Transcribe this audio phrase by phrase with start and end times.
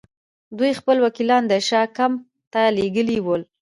[0.57, 2.19] دوی خپل وکیلان د شاه کمپ
[2.53, 3.41] ته لېږلي ول.